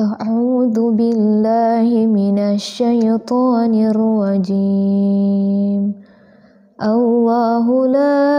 أعوذ 0.00 0.96
بالله 0.96 1.88
من 2.08 2.38
الشيطان 2.38 3.74
الرجيم. 3.92 5.92
الله 6.80 7.66
لا 7.86 8.32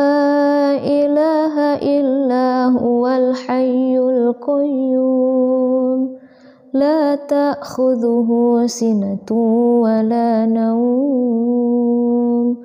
إله 0.81 1.55
إلا 1.77 2.73
هو 2.73 3.07
الحي 3.07 3.97
القيوم. 3.97 5.99
لا 6.73 7.15
تأخذه 7.15 8.29
سنة 8.65 9.29
ولا 9.85 10.45
نوم. 10.49 12.57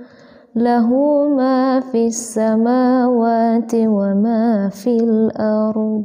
له 0.56 0.88
ما 1.36 1.80
في 1.92 2.06
السماوات 2.06 3.72
وما 3.74 4.68
في 4.72 4.96
الأرض. 4.96 6.04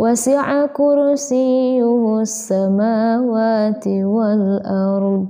وسع 0.00 0.66
كرسيه 0.72 2.20
السماوات 2.20 3.84
والأرض 3.88 5.26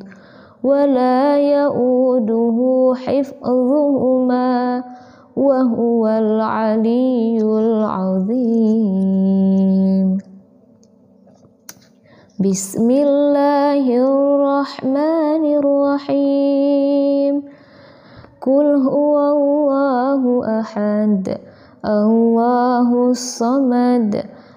ولا 0.62 1.38
يؤوده 1.38 2.58
حفظهما 3.02 4.84
وهو 5.36 6.02
العلي 6.06 7.42
العظيم. 7.42 8.48
بسم 12.38 12.90
الله 12.90 13.84
الرحمن 13.90 15.44
الرحيم. 15.58 17.34
قل 18.38 18.66
هو 18.86 19.14
الله 19.34 20.22
أحد 20.60 21.24
الله 21.84 23.10
الصمد 23.10 24.39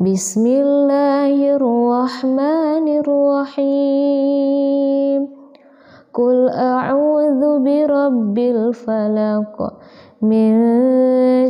بسم 0.00 0.46
الله 0.48 1.60
الرحمن 1.60 2.86
الرحيم 3.04 4.40
قل 6.14 6.48
أعوذ 6.48 7.42
برب 7.60 8.38
الفلق 8.38 9.56
من 10.24 10.52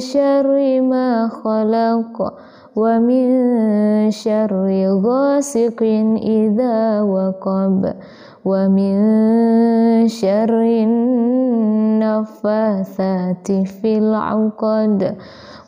شر 0.02 0.80
ما 0.82 1.30
خلق 1.30 2.16
ومن 2.76 3.30
شر 4.10 4.66
غاسق 4.98 5.82
إذا 6.18 7.02
وقب 7.06 7.94
ومن 8.44 8.98
شر 10.10 10.62
النفاثات 12.10 13.48
في 13.52 13.98
العقد 13.98 15.16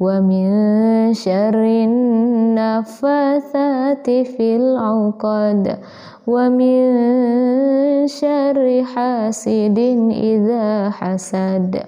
ومن 0.00 0.48
شر 1.14 1.54
النفاثات 1.86 3.46
في 4.10 4.56
العقد 4.56 5.78
ومن 6.26 6.82
شر 8.06 8.82
حاسد 8.84 9.78
إذا 10.10 10.90
حسد. 10.90 11.82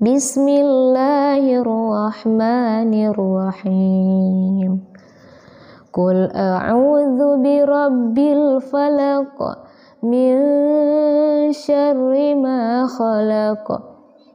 بسم 0.00 0.48
الله 0.48 1.60
الرحمن 1.60 2.92
الرحيم. 3.08 4.84
قل 5.92 6.30
أعوذ 6.36 7.20
برب 7.42 8.18
الفلق 8.18 9.38
من 10.02 10.34
شر 11.52 12.34
ما 12.34 12.86
خلق. 12.86 13.83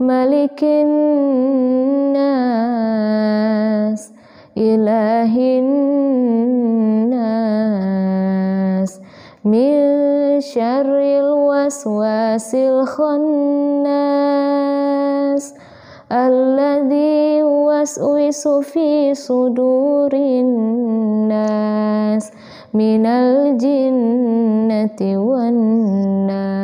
ملك 0.00 0.64
الناس 0.64 1.54
إله 4.58 5.34
الناس 5.58 7.30
من 9.44 9.74
شر 10.40 10.98
الوسواس 11.20 12.54
الخناس 12.54 13.14
الذي 16.12 17.38
يوسوس 17.38 18.48
في 18.48 19.14
صدور 19.14 20.12
الناس 20.12 21.74
من 22.74 23.06
الجنة 23.06 25.00
والناس 25.18 26.63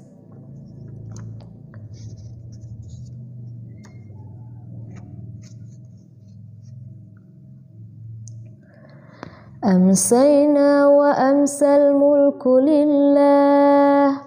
أمسينا 9.61 10.87
وأمسى 10.87 11.65
الملك 11.65 12.47
لله 12.47 14.17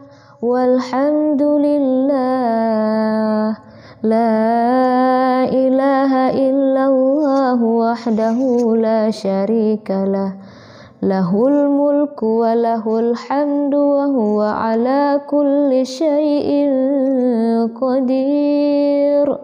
والحمد 0.43 1.43
لله. 1.43 1.99
لا 4.03 5.43
إله 5.51 6.13
إلا 6.31 6.87
الله 6.87 7.59
وحده 7.65 8.39
لا 8.79 9.11
شريك 9.11 9.91
له. 9.91 10.33
له 11.03 11.47
الملك 11.49 12.23
وله 12.23 12.99
الحمد 12.99 13.75
وهو 13.75 14.41
على 14.43 15.21
كل 15.27 15.87
شيء 15.87 16.71
قدير. 17.83 19.39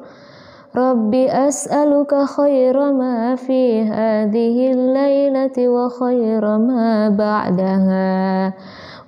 رب 0.76 1.14
أسألك 1.14 2.14
خير 2.24 2.92
ما 2.92 3.34
في 3.34 3.82
هذه 3.82 4.72
الليلة 4.72 5.58
وخير 5.58 6.58
ما 6.58 7.08
بعدها 7.08 8.52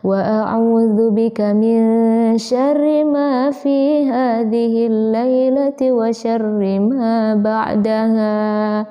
وأعوذ 0.05 1.11
بك 1.11 1.41
من 1.41 1.79
شر 2.39 3.05
ما 3.05 3.51
في 3.51 4.11
هذه 4.11 4.87
الليلة 4.87 5.81
وشر 5.83 6.63
ما 6.81 7.35
بعدها 7.35 8.87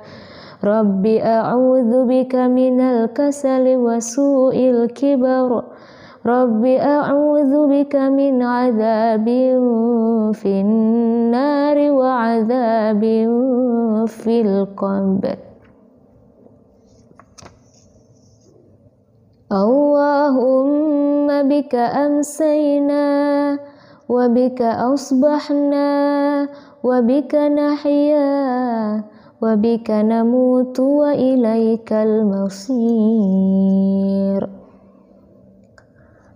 رب 0.64 1.06
أعوذ 1.06 1.92
بك 2.06 2.36
من 2.36 2.82
الكسل 2.82 3.66
وسوء 3.76 4.56
الكبر 4.56 5.64
رب 6.26 6.66
أعوذ 6.66 7.54
بك 7.68 7.96
من 7.96 8.44
عذاب 8.44 9.26
في 10.38 10.62
النار 10.62 11.92
وعذاب 11.92 13.02
في 14.06 14.42
القبر 14.42 15.38
اللهم 19.52 21.28
بك 21.50 21.76
أمسينا 21.76 23.08
وبك 24.10 24.62
أصبحنا 24.62 25.90
وبك 26.84 27.36
نحيا 27.36 28.30
وبك 29.42 29.90
نموت 29.90 30.80
وإليك 30.80 31.94
المصير 31.94 33.22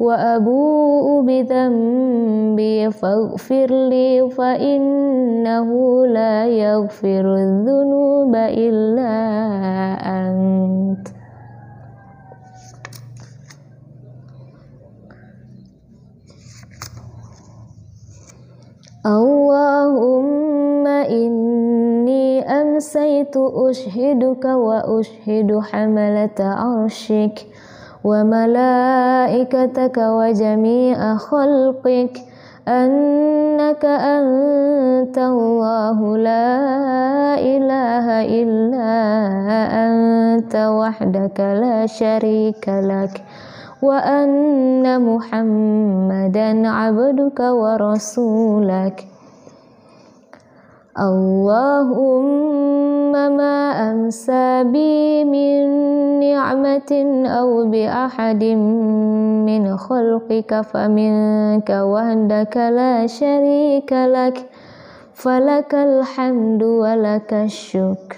وأبوء 0.00 1.22
بذنبي 1.22 2.90
فاغفر 2.90 3.66
لي 3.66 4.30
فإنه 4.30 5.70
لا 6.06 6.46
يغفر 6.46 7.34
الذنوب 7.34 8.34
إلا 8.36 9.14
أنت. 10.06 11.08
اللهم 19.06 20.86
إني 20.86 22.42
أمسيت 22.42 23.36
أشهدك 23.36 24.44
وأشهد 24.44 25.58
حملة 25.58 26.38
عرشك 26.40 27.46
وملائكتك 28.04 29.96
وجميع 29.98 31.16
خلقك 31.16 32.14
أنك 32.68 33.84
أنت 33.84 35.18
الله 35.18 36.16
لا 36.16 36.54
إله 37.40 38.06
إلا 38.42 38.94
أنت 39.86 40.54
وحدك 40.56 41.40
لا 41.40 41.86
شريك 41.86 42.64
لك 42.68 43.24
وأن 43.82 44.84
محمدا 45.00 46.68
عبدك 46.68 47.40
ورسولك. 47.40 48.98
اللهم 50.98 52.26
ما 53.28 53.90
أمسى 53.90 54.64
بي 54.64 55.24
من 55.24 55.64
نعمة 56.20 56.92
أو 57.26 57.66
بأحد 57.66 58.44
من 59.48 59.76
خلقك 59.76 60.60
فمنك 60.60 61.70
وحدك 61.70 62.56
لا 62.56 63.06
شريك 63.06 63.92
لك. 63.92 64.36
فلك 65.14 65.74
الحمد 65.74 66.62
ولك 66.62 67.34
الشكر. 67.34 68.16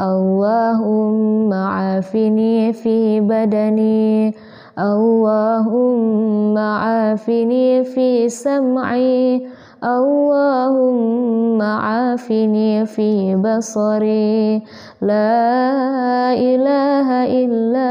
اللهم 0.00 1.52
عافني 1.52 2.72
في 2.72 3.20
بدني. 3.20 4.34
اللهم 4.78 6.58
عافني 6.58 7.84
في 7.84 8.28
سمعي. 8.28 9.51
اللهم 9.82 11.62
عافني 11.62 12.86
في 12.86 13.34
بصري. 13.34 14.62
لا 15.02 16.30
إله 16.38 17.08
إلا 17.26 17.90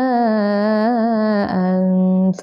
أنت. 1.52 2.40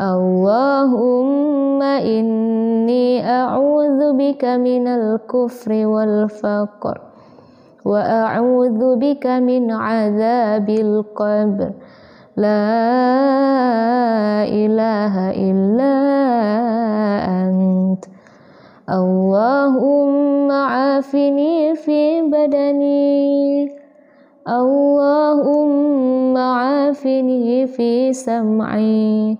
اللهم 0.00 1.82
إني 1.82 3.20
أعوذ 3.20 4.00
بك 4.16 4.44
من 4.44 4.88
الكفر 4.88 5.70
والفقر 5.86 7.00
وأعوذ 7.84 8.96
بك 8.96 9.26
من 9.26 9.70
عذاب 9.70 10.68
القبر. 10.68 11.70
لا 12.36 12.72
إله 14.48 15.14
إلا 15.30 15.94
أنت. 17.44 18.15
اللهم 18.86 20.50
عافني 20.52 21.74
في 21.74 22.22
بدني. 22.22 23.66
اللهم 24.46 26.36
عافني 26.38 27.66
في 27.66 28.12
سمعي. 28.12 29.38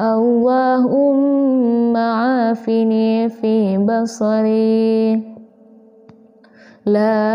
اللهم 0.00 1.96
عافني 1.96 3.28
في 3.28 3.78
بصري. 3.78 5.14
لا 6.86 7.26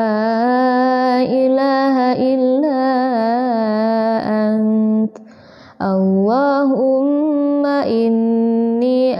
إله 1.27 1.95
إلا 2.15 2.83
أنت. 4.55 5.17
اللهم 5.81 7.65
إني 7.65 9.19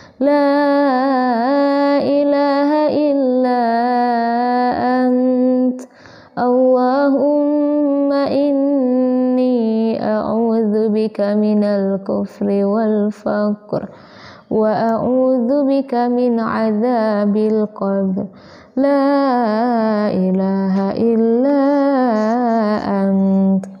لا 0.21 1.97
إله 1.97 2.69
إلا 3.09 3.63
أنت. 5.01 5.81
اللهم 6.37 8.11
إني 8.13 9.97
أعوذ 9.97 10.89
بك 10.89 11.19
من 11.21 11.63
الكفر 11.63 12.47
والفقر 12.65 13.83
وأعوذ 14.51 15.49
بك 15.65 15.93
من 15.93 16.39
عذاب 16.39 17.35
القبر. 17.37 18.25
لا 18.77 19.09
إله 20.13 20.75
إلا 20.91 21.61
أنت. 23.01 23.80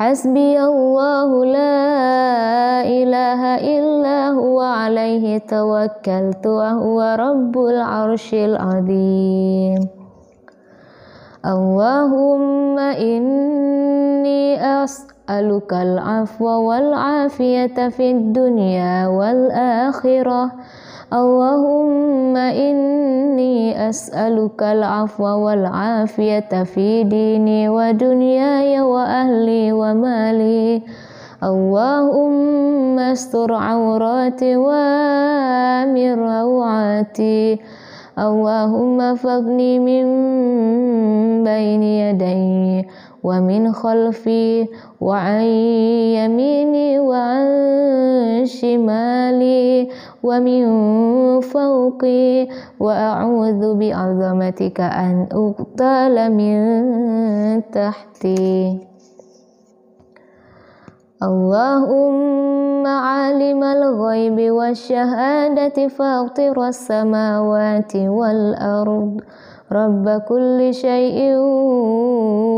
حسبي 0.00 0.56
الله 0.56 1.28
لا 1.44 1.84
إله 2.88 3.40
إلا 3.60 4.32
هو 4.32 4.56
عليه 4.60 5.44
توكلت 5.44 6.40
وهو 6.40 6.98
رب 7.20 7.52
العرش 7.52 8.28
العظيم. 8.34 9.80
اللهم 11.44 12.78
إني 12.80 14.56
أسألك 14.56 15.72
العفو 15.72 16.48
والعافية 16.48 17.78
في 17.92 18.10
الدنيا 18.10 19.06
والآخرة. 19.06 20.44
اللهم 21.10 22.36
إني 22.36 23.88
أسألك 23.88 24.62
العفو 24.62 25.24
والعافية 25.24 26.62
في 26.62 27.02
ديني 27.02 27.68
ودنياي 27.68 28.80
وأهلي 28.80 29.72
ومالي. 29.72 30.82
اللهم 31.42 32.98
استر 32.98 33.52
عوراتي 33.54 34.56
وامر 34.56 36.14
روعاتي. 36.14 37.58
اللهم 38.18 39.14
فاغني 39.14 39.78
من 39.78 40.06
بين 41.42 41.82
يدي. 41.82 42.86
ومن 43.24 43.72
خلفي 43.72 44.68
وعن 45.00 45.42
يميني 46.16 47.00
وعن 47.00 47.46
شمالي 48.46 49.88
ومن 50.22 50.64
فوقي 51.40 52.48
وأعوذ 52.80 53.74
بعظمتك 53.74 54.80
أن 54.80 55.28
أغتال 55.32 56.16
من 56.32 56.58
تحتي. 57.72 58.78
اللهم 61.20 62.86
عالم 62.86 63.60
الغيب 63.64 64.38
والشهادة 64.52 65.88
فاطر 65.88 66.56
السماوات 66.68 67.96
والأرض. 67.96 69.20
رب 69.72 70.22
كل 70.28 70.74
شيء 70.74 71.38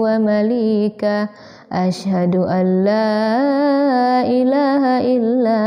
ومليكه 0.02 1.28
أشهد 1.72 2.36
أن 2.36 2.84
لا 2.84 3.20
إله 4.24 4.82
إلا 5.16 5.60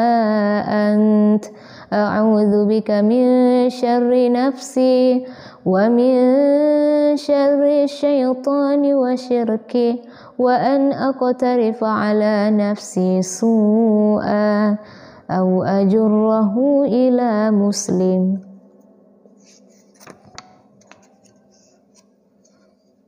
أنت. 0.90 1.46
أعوذ 1.94 2.66
بك 2.66 2.92
من 2.92 3.26
شر 3.70 4.12
نفسي 4.32 5.26
ومن 5.66 6.16
شر 7.18 7.64
الشيطان 7.84 8.84
وشركه 8.94 9.94
وأن 10.40 10.82
أقترف 10.92 11.84
على 11.84 12.52
نفسي 12.52 13.22
سوءا 13.22 14.78
أو 15.32 15.64
أجره 15.64 16.56
إلى 16.86 17.52
مسلم. 17.52 18.55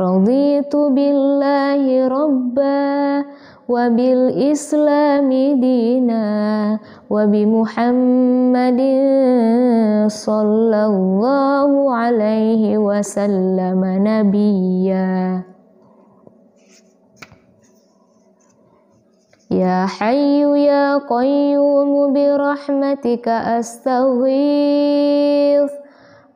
رضيت 0.00 0.76
بالله 0.76 2.08
ربا 2.08 3.24
وبالإسلام 3.68 5.30
دينا 5.60 6.26
وبمحمد 7.10 8.80
صلى 10.08 10.82
الله 10.86 11.70
عليه 11.94 12.78
وسلم 12.78 13.82
نبيا. 13.84 15.42
يا 19.50 19.86
حي 19.86 20.40
يا 20.64 20.98
قيوم 20.98 21.92
برحمتك 22.14 23.28
أستغيث. 23.58 24.30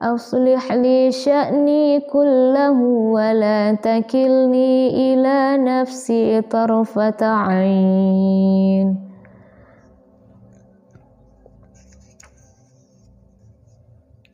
أصلح 0.04 0.72
لي 0.72 1.12
شأني 1.12 2.00
كله 2.12 2.76
ولا 3.16 3.72
تكلني 3.72 4.92
إلى 4.92 5.56
نفسي 5.64 6.40
طرفة 6.40 7.24
عين. 7.24 9.00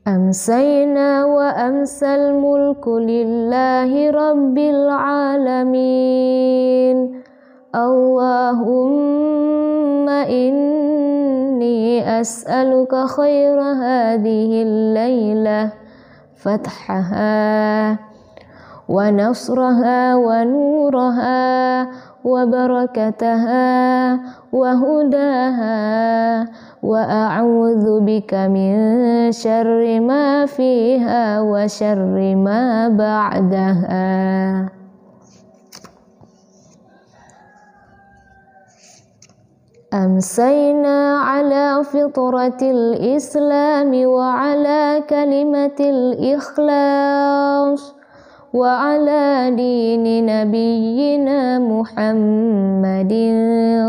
أمسينا 0.08 1.24
وأمسى 1.24 2.14
الملك 2.14 2.88
لله 2.88 4.10
رب 4.10 4.58
العالمين. 4.58 6.10
اللهم 7.74 8.90
إني 11.60 12.20
أسألك 12.20 12.94
خير 13.04 13.60
هذه 13.60 14.62
الليلة 14.62 15.72
فتحها 16.36 17.98
ونصرها 18.88 20.14
ونورها 20.16 21.88
وبركتها 22.24 23.68
وهداها 24.52 25.78
وأعوذ 26.82 28.00
بك 28.00 28.34
من 28.34 28.72
شر 29.32 30.00
ما 30.00 30.46
فيها 30.46 31.40
وشر 31.40 32.34
ما 32.36 32.88
بعدها. 32.88 34.79
أمسينا 39.94 41.18
على 41.18 41.82
فطرة 41.84 42.58
الإسلام 42.62 43.90
وعلى 44.06 45.02
كلمة 45.10 45.78
الإخلاص 45.80 47.14
وعلى 48.54 49.50
دين 49.56 50.26
نبينا 50.26 51.58
محمد 51.58 53.14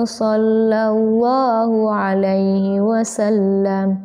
صلى 0.03 0.83
الله 0.89 1.93
عليه 1.93 2.81
وسلم 2.81 3.97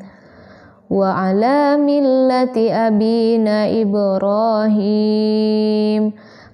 وعلى 0.90 1.76
ملة 1.76 2.56
أبينا 2.86 3.82
إبراهيم 3.82 5.46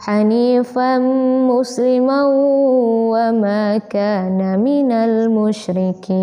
حنيفا 0.03 0.99
مسلما 1.49 2.25
وما 3.15 3.79
كان 3.79 4.59
من 4.59 4.93
المشركين. 4.93 6.23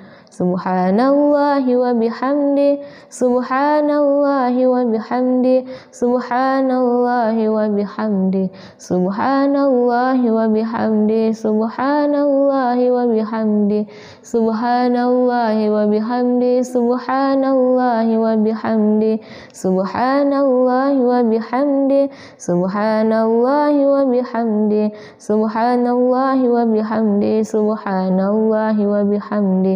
subhanallahi 0.31 1.75
wa 1.75 1.91
bihamdi 1.91 2.79
subhanallahi 3.11 4.63
wa 4.63 4.87
bihamdi 4.87 5.67
subhanallahi 5.91 7.51
wa 7.51 7.67
bihamdi 7.67 8.47
subhanallahi 8.79 10.31
wa 10.31 10.47
bihamdi 10.47 11.35
subhanallahi 11.35 12.87
wa 12.87 13.03
bihamdi 13.11 13.83
subhanallahi 14.23 15.67
wa 15.67 15.83
bihamdi 15.83 16.63
subhanallahi 16.71 18.15
wa 18.15 18.31
bihamdi 18.39 19.11
subhanallahi 19.51 21.03
wa 21.03 21.19
bihamdi 21.27 22.07
subhanallahi 22.39 23.83
wa 23.83 24.01
bihamdi 24.07 24.83
subhanallahi 25.19 26.47
wa 26.47 26.63
bihamdi 26.63 27.33
subhanallahi 27.43 28.87
wa 28.87 29.01
bihamdi 29.03 29.75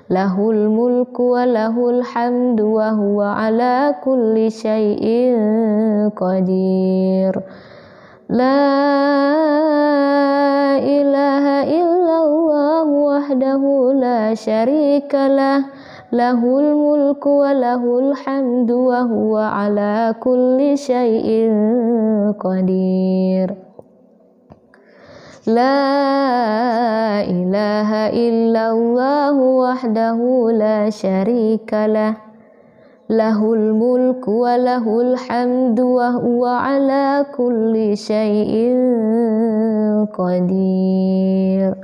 Lahul 0.11 0.67
mulku 0.67 1.39
wa 1.39 1.47
lahul 1.47 2.03
hamdu 2.03 2.75
wa 2.75 2.91
huwa 2.91 3.47
ala 3.47 3.95
kulli 4.03 4.51
syai'in 4.51 6.11
qadir. 6.11 7.31
La 8.27 8.59
ilaha 10.83 11.63
illallah 11.63 12.83
wahdahu 12.91 13.95
la 13.95 14.35
syarika 14.35 15.31
lah. 15.31 15.71
Lahul 16.11 16.75
mulku 16.75 17.47
wa 17.47 17.55
lahul 17.55 18.11
hamdu 18.11 18.91
wa 18.91 19.07
huwa 19.07 19.47
ala 19.63 20.11
kulli 20.19 20.75
syai'in 20.75 21.55
qadir 22.35 23.70
لا 25.55 27.21
إله 27.21 27.89
إلا 28.09 28.71
الله 28.71 29.35
وحده 29.35 30.19
لا 30.51 30.89
شريك 30.89 31.73
له. 31.73 32.15
له 33.09 33.53
الملك 33.53 34.27
وله 34.27 35.01
الحمد 35.01 35.79
وهو 35.79 36.45
على 36.45 37.25
كل 37.37 37.97
شيء 37.97 38.53
قدير. 40.15 41.75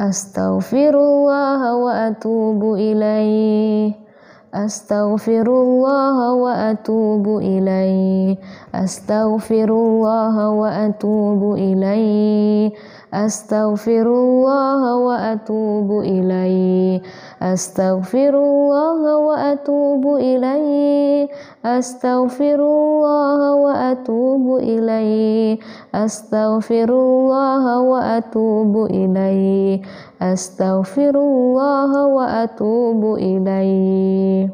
أستغفر 0.00 0.94
الله 0.94 1.74
وأتوب 1.74 2.74
إليه. 2.74 4.07
أستغفر 4.54 5.46
الله 5.46 6.32
وأتوب 6.34 7.38
إليه. 7.38 8.36
أستغفر 8.74 9.70
الله 9.70 10.50
وأتوب 10.50 11.54
إليه. 11.54 12.72
أستغفر 13.14 14.06
الله 14.06 14.96
وأتوب 14.96 16.00
إليه. 16.00 17.00
Astaghfirullah 17.38 18.98
wa 18.98 19.54
atubu 19.54 20.18
ilaih 20.18 21.30
Astaghfirullah 21.62 23.54
wa 23.54 23.94
atubu 23.94 24.58
ilaih 24.58 25.62
Astaghfirullah 25.94 27.62
wa 27.62 28.18
atubu 28.18 28.90
ilaih 28.90 29.86
Astaghfirullah 30.18 32.10
wa 32.10 32.26
atubu 32.42 33.14
ilaih 33.22 34.50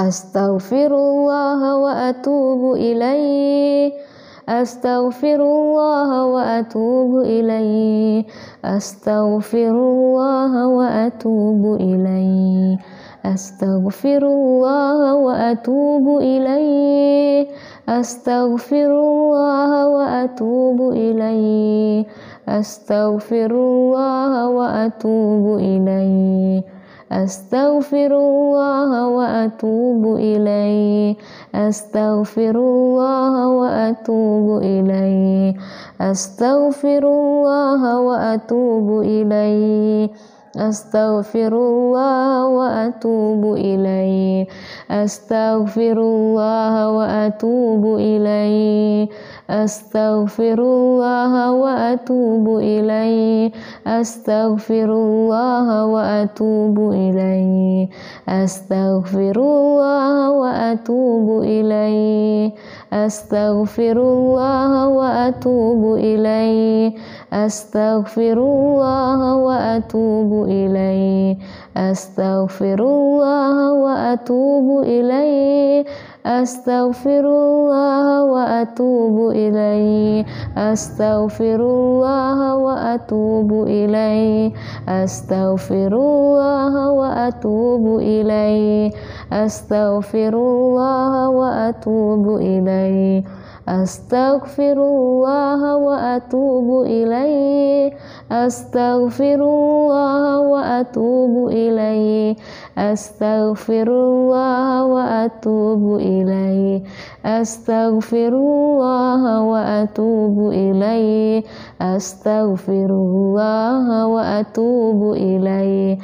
Astaghfirullah 0.00 1.60
wa 1.60 1.92
atubu 2.08 2.80
ilaih 2.80 4.09
أستغفر 4.50 5.40
الله 5.42 6.26
وأتوب 6.26 7.16
إليه. 7.22 8.24
أستغفر 8.64 9.70
الله 9.70 10.66
وأتوب 10.68 11.74
إليه. 11.80 12.78
أستغفر 13.26 14.22
الله 14.26 15.14
وأتوب 15.14 16.18
إليه. 16.18 17.46
أستغفر 17.88 18.90
الله 18.90 19.88
وأتوب 19.88 20.92
إليه. 20.92 22.04
أستغفر 22.48 23.50
الله 23.50 24.48
وأتوب 24.48 25.58
إليه. 25.58 26.79
أستغفر 27.12 28.12
الله 28.18 29.08
وأتوب 29.08 30.16
إليه. 30.16 31.16
أستغفر 31.54 32.56
الله 32.56 33.48
وأتوب 33.48 34.62
إليه. 34.62 35.54
أستغفر 36.00 37.04
الله 37.04 38.00
وأتوب 38.00 39.00
إليه. 39.00 40.08
أستغفر 40.56 41.52
الله 41.52 42.46
وأتوب 42.46 43.54
إليه. 43.54 44.46
أستغفر 44.90 45.98
الله 46.00 46.90
وأتوب 46.90 47.84
إليه. 47.96 49.08
أستغفر 49.50 50.58
الله 50.58 51.52
وأتوب 51.52 52.58
إليه. 52.58 53.50
أستغفر 53.86 54.90
الله 54.92 55.86
وأتوب 55.86 56.78
إليه. 56.90 57.88
أستغفر 58.28 59.36
الله 59.36 60.30
وأتوب 60.30 61.42
إليه. 61.42 62.52
أستغفر 62.92 63.92
الله 63.92 64.88
وأتوب 64.88 65.94
إليه. 65.94 66.92
أستغفر 67.32 68.38
الله 68.38 69.36
وأتوب 69.36 70.44
إليه. 70.44 71.36
أستغفر 71.76 72.80
الله 72.80 73.72
وأتوب 73.72 74.82
إليه. 74.82 75.84
أستغفر 76.26 77.20
الله 77.20 78.24
وأتوب 78.24 79.30
إليه. 79.30 80.24
أستغفر 80.56 81.60
الله 81.60 82.56
وأتوب 82.56 83.52
إليه. 83.52 84.52
أستغفر 84.88 85.92
الله 85.92 86.90
وأتوب 86.90 87.98
إليه. 87.98 88.90
أستغفر 89.32 90.34
الله 90.34 91.28
وأتوب 91.28 92.36
إليه. 92.36 93.22
أستغفر 93.70 94.72
الله 94.72 95.76
وأتوب 95.76 96.82
إليه. 96.82 97.92
أستغفر 98.32 99.34
الله 99.34 100.40
وأتوب 100.40 101.48
إليه. 101.48 102.36
أستغفر 102.78 103.88
الله 103.88 104.84
وأتوب 104.84 105.96
إليه. 105.96 106.82
أستغفر 107.24 108.28
الله 108.28 109.42
وأتوب 109.42 110.50
إليه. 110.50 111.42
أستغفر 111.80 112.90
الله 112.90 114.06
وأتوب 114.06 115.12
إليه. 115.12 115.98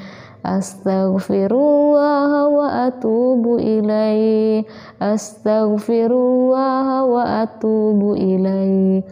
Astaghfirullah 0.47 2.47
wa 2.47 2.87
atubu 2.87 3.59
ilaih 3.59 4.63
Astaghfirullah 5.03 7.03
wa 7.03 7.43
atubu 7.43 8.15
ilaih 8.15 9.03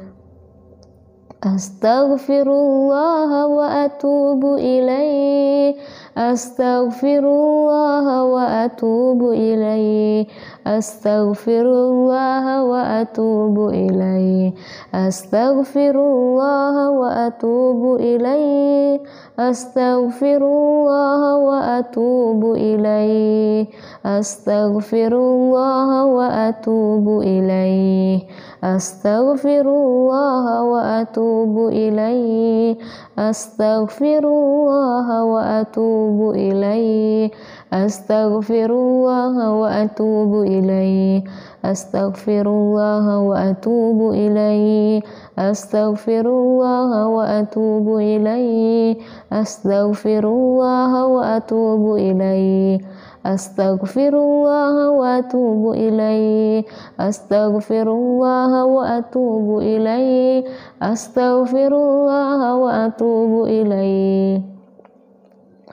Astaghfirullah 1.43 3.51
wa 3.51 3.67
atubu 3.83 4.63
ilaih 4.63 5.75
أستغفر 6.19 7.19
الله 7.19 8.25
وأتوب 8.25 9.23
إليه. 9.31 10.27
أستغفر 10.67 11.63
الله 11.63 12.65
وأتوب 12.65 13.69
إليه. 13.69 14.53
أستغفر 14.95 15.91
الله 15.91 16.91
وأتوب 16.91 17.97
إليه. 18.01 19.01
أستغفر 19.39 20.37
الله 20.37 21.37
وأتوب 21.37 22.53
إليه. 22.53 23.67
أستغفر 24.07 25.13
الله 25.13 26.05
وأتوب 26.05 27.21
إليه. 27.21 28.19
أستغفر 28.65 29.61
الله 29.61 30.63
وأتوب 30.63 31.69
إليه. 31.69 32.77
أستغفر 33.19 34.25
الله 34.25 35.25
وأتوب 35.25 36.31
إليه. 36.31 37.31
أستغفر 37.73 38.71
الله 38.73 39.53
وأتوب 39.53 40.43
إليه. 40.43 41.25
أستغفر 41.65 42.47
الله 42.47 43.19
وأتوب 43.19 44.13
إليه. 44.13 45.01
أستغفر 45.39 46.27
الله 46.27 47.07
وأتوب 47.09 47.97
إليه. 47.97 48.97
أستغفر 49.33 50.25
الله 50.25 51.07
وأتوب 51.07 51.97
إليه. 51.97 52.79
أستغفر 53.27 54.09
الله 54.09 54.91
وأتوب 54.91 55.73
إليه. 55.73 56.65
أستغفر 57.01 57.93
الله 57.93 58.65
وأتوب 58.65 59.59
إليه. 59.59 60.45
أستغفر 60.83 61.73
الله 61.73 62.57
وأتوب 62.57 63.47
إليه. 63.47 64.43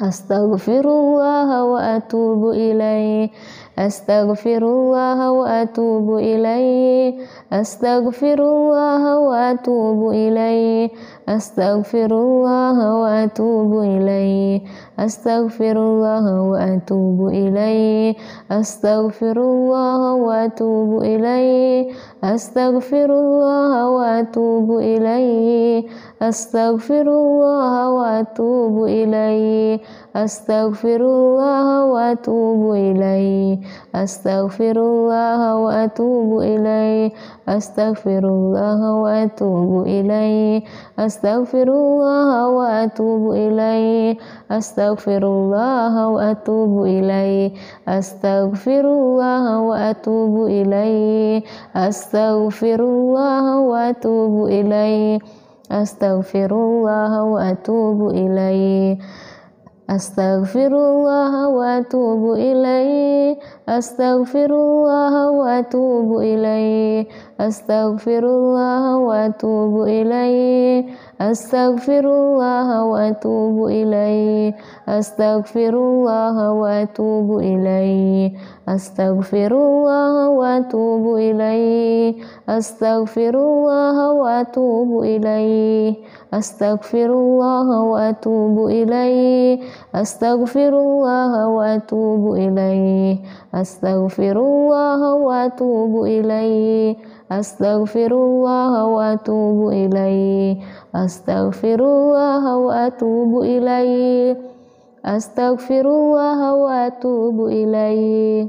أستغفر 0.02 0.86
الله 0.86 1.64
وأتوب 1.64 2.50
إليه. 2.50 3.30
أستغفر 3.80 4.58
الله 4.58 5.32
وأتوب 5.32 6.18
إليه. 6.18 7.14
أستغفر 7.54 8.40
الله 8.40 9.20
وأتوب 9.20 10.10
إليه. 10.12 10.90
أستغفر 11.30 12.12
الله 12.12 12.96
وأتوب 13.02 13.80
إليه. 13.80 14.62
أستغفر 15.00 15.78
الله 15.78 16.42
وأتوب 16.42 17.28
إليه. 17.28 18.16
أستغفر 18.52 19.38
الله 19.38 20.14
وأتوب 20.14 21.02
إليه. 21.04 21.92
أستغفر 22.24 23.06
الله 23.06 23.90
وأتوب 23.90 24.78
إليه. 24.78 25.86
أستغفر 26.22 27.02
الله 27.02 27.90
وأتوب 27.90 28.84
إليه. 28.84 29.80
أستغفر 30.16 31.02
الله 31.02 31.86
وأتوب 31.86 32.74
إليه. 32.74 33.60
أستغفر 33.96 34.78
الله 34.78 35.56
وأتوب 35.56 36.40
إليه. 36.40 37.12
أستغفر 37.50 38.24
الله 38.30 38.96
وأتوب 39.02 39.82
إليه. 39.82 40.62
أستغفر 41.00 41.68
الله 41.68 42.48
وأتوب 42.48 43.32
إليه. 43.32 44.18
أستغفر 44.52 45.24
الله 45.24 46.08
وأتوب 46.08 46.84
إليه. 46.86 47.52
أستغفر 47.88 48.86
الله 48.86 49.60
وأتوب 49.60 50.46
إليه. 50.46 51.44
أستغفر 52.12 52.80
الله 52.84 53.60
وأتوب 53.60 54.46
إليه. 54.46 55.20
أستغفر 55.72 56.52
الله 56.52 57.24
وأتوب 57.24 58.10
إليه. 58.10 58.98
أستغفر 59.90 60.68
الله 60.68 61.48
وأتوب 61.48 62.34
إليه. 62.34 63.38
أستغفر 63.70 64.52
الله 64.52 65.32
وأتوب 65.32 66.20
إليه. 66.20 67.08
أستغفر 67.40 68.24
الله 68.28 68.98
وأتوب 68.98 69.82
إليه. 69.82 70.86
أستغفر 71.22 72.06
الله 72.06 72.86
وأتوب 72.86 73.66
إليه. 73.66 74.54
أستغفر 74.90 75.74
الله 75.78 76.52
وأتوب 76.52 77.38
إليه. 77.38 78.32
أستغفر 78.70 79.52
الله 79.52 80.30
وأتوب 80.30 81.16
إليه. 81.16 82.16
أستغفر 82.50 83.36
الله 83.36 84.12
وأتوب 84.12 85.04
إليه. 85.04 85.96
أستغفر 86.34 87.12
الله 87.14 87.84
وأتوب 87.84 88.66
إليه. 88.66 89.60
أستغفر 89.96 90.74
الله 90.80 91.48
وأتوب 91.48 92.34
إليه. 92.34 93.18
أستغفر 93.54 94.38
الله 94.40 95.14
وأتوب 95.14 96.04
إليه. 96.04 96.96
أستغفر 97.32 98.12
الله 98.12 98.86
وأتوب 98.86 99.70
إليه. 99.70 100.58
أستغفر 100.96 101.80
الله 101.80 102.58
وأتوب 102.58 103.42
إليه. 103.42 104.38
أستغفر 105.06 105.86
الله 105.86 106.54
وأتوب 106.56 107.46
إليه. 107.46 108.48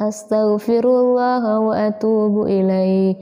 أستغفر 0.00 0.84
الله 0.84 1.58
وأتوب 1.58 2.46
إليه. 2.46 3.16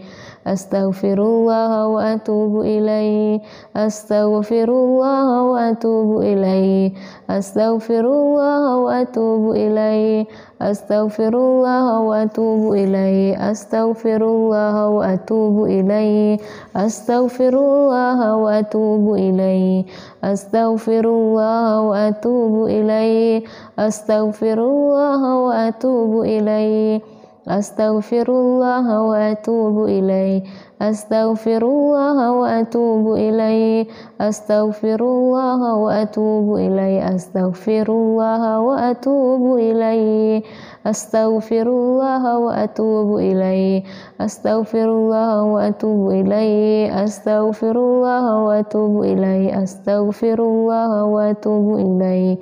أستغفر 0.52 1.18
الله 1.18 1.86
وأتوب 1.86 2.60
إليه. 2.60 3.40
أستغفر 3.76 4.68
الله 4.68 5.42
وأتوب 5.42 6.20
إليه. 6.20 6.92
أستغفر 7.30 8.04
الله 8.06 8.76
وأتوب 8.76 9.50
إليه. 9.50 10.26
أستغفر 10.62 11.34
الله 11.34 12.00
وأتوب 12.00 12.72
إليه. 12.72 13.50
أستغفر 13.50 14.22
الله 14.24 14.88
وأتوب 14.88 15.64
إليه. 15.64 16.38
أستغفر 16.76 17.54
الله 17.54 18.36
وأتوب 18.36 19.14
إليه. 19.14 19.84
أستغفر 20.24 21.04
الله 21.04 21.80
وأتوب 21.80 22.54
إليه. 22.66 23.42
أستغفر 23.78 24.58
الله 24.58 25.22
وأتوب 25.46 26.12
إليه. 26.22 27.17
أستغفر 27.48 28.28
الله 28.28 29.02
وأتوب 29.02 29.84
إليه. 29.84 30.42
أستغفر 30.82 31.62
الله 31.62 32.32
وأتوب 32.32 33.12
إليه. 33.14 33.86
أستغفر 34.20 35.00
الله 35.00 35.74
وأتوب 35.74 36.56
إليه. 36.56 37.14
أستغفر 37.14 37.86
الله 37.88 38.60
وأتوب 38.60 39.56
إليه. 39.58 40.42
أستغفر 40.90 41.62
الله 41.62 42.38
وأتوب 42.38 43.16
إليه. 43.16 43.82
أستغفر 44.20 44.84
الله 44.84 45.42
وأتوب 45.42 46.10
إليه. 46.10 47.04
أستغفر 47.04 47.76
الله 47.76 48.44
وأتوب 48.44 49.02
إليه. 49.02 49.64
أستغفر 49.64 50.38
الله 50.38 51.04
وأتوب 51.04 51.78
إليه. 51.78 52.38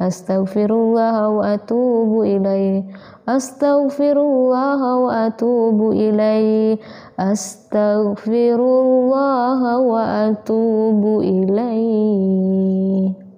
أستغفر 0.00 0.70
الله 0.70 1.28
وأتوب 1.28 2.22
إليه. 2.22 2.84
أستغفر 3.28 4.20
الله 4.20 4.96
وأتوب 4.96 5.92
إليه. 5.92 6.78
أستغفر 7.20 8.60
الله 8.60 9.78
وأتوب 9.78 11.20
إليه. 11.20 13.29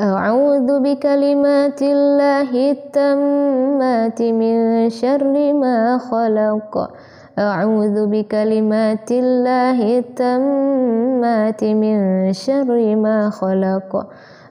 أعوذ 0.00 0.78
بكلمات 0.78 1.82
الله 1.82 2.70
التامات 2.70 4.22
من 4.22 4.90
شر 4.90 5.52
ما 5.52 5.98
خلق. 5.98 6.90
أعوذ 7.38 8.06
بكلمات 8.06 9.10
الله 9.10 9.98
التامات 9.98 11.64
من 11.64 11.98
شر 12.32 12.96
ما 12.96 13.30
خلق. 13.30 14.06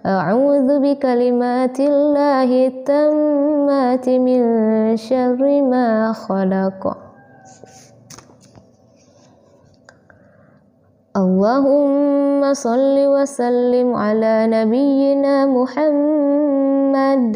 أعوذ 0.06 0.70
بكلمات 0.84 1.80
الله 1.80 2.68
التامات 2.68 4.10
من 4.10 4.42
شر 4.98 5.62
ما 5.62 6.12
خلق. 6.12 7.07
اللهم 11.18 12.54
صل 12.54 12.94
وسلم 12.94 13.90
على 13.96 14.46
نبينا 14.54 15.50
محمد. 15.50 17.34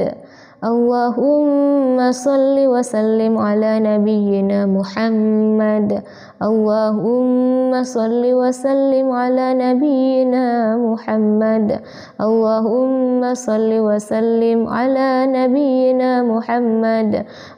اللهم 0.62 1.98
صل 2.12 2.58
وسلم 2.74 3.34
على 3.38 3.72
نبينا 3.82 4.70
محمد. 4.70 5.90
اللهم 6.42 7.70
صل 7.86 8.24
وسلم 8.34 9.08
على 9.14 9.54
نبينا 9.54 10.74
محمد. 10.82 11.68
اللهم 12.18 13.22
صل 13.38 13.70
وسلم 13.70 14.60
على 14.66 15.10
نبينا 15.30 16.26
محمد. 16.26 17.12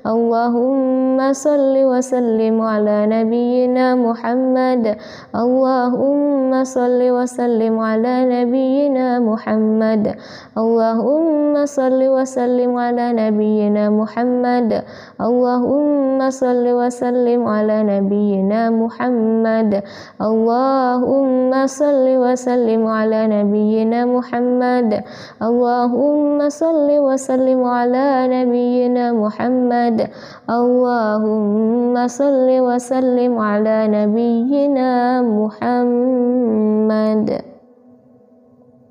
اللهم 0.03 1.17
صل 1.31 1.75
وسلم 1.79 2.55
على 2.59 2.97
نبينا 3.07 3.95
محمد. 3.95 4.83
اللهم 5.31 6.51
صل 6.67 6.99
وسلم 6.99 7.75
على 7.79 8.15
نبينا 8.35 9.07
محمد. 9.23 10.03
اللهم 10.59 11.53
صل 11.65 12.01
وسلم 12.03 12.71
على 12.75 13.05
نبينا 13.15 13.83
محمد. 13.95 14.69
اللهم 15.23 16.19
صل 16.29 16.65
وسلم 16.67 17.41
على 17.47 17.77
نبينا 17.83 18.72
محمد. 18.81 19.83
اللهم 20.21 21.51
صل 21.65 22.05
وسلم 22.23 22.87
على 22.87 23.27
نبينا 23.27 24.05
محمد. 24.05 25.03
اللهم 25.41 26.49
صل 26.49 26.89
وسلم 26.89 27.63
على 27.63 28.09
نبينا 28.35 29.13
محمد. 29.13 29.97
اللهم 30.49 32.07
صل 32.07 32.49
وسلم 32.49 33.39
على 33.39 33.77
نبينا 33.87 35.21
محمد. 35.21 37.52